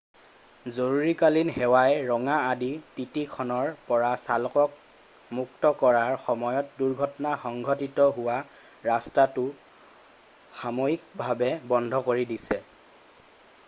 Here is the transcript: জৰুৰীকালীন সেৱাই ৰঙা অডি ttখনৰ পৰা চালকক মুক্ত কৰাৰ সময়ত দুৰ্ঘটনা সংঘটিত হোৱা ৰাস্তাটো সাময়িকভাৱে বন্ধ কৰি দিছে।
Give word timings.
জৰুৰীকালীন 0.75 1.49
সেৱাই 1.57 1.97
ৰঙা 2.11 2.37
অডি 2.53 2.69
ttখনৰ 3.17 3.69
পৰা 3.89 4.07
চালকক 4.21 4.79
মুক্ত 5.41 5.71
কৰাৰ 5.83 6.17
সময়ত 6.25 6.79
দুৰ্ঘটনা 6.81 7.35
সংঘটিত 7.45 8.07
হোৱা 8.17 8.39
ৰাস্তাটো 8.91 9.45
সাময়িকভাৱে 10.65 11.55
বন্ধ 11.77 12.03
কৰি 12.11 12.27
দিছে। 12.35 12.59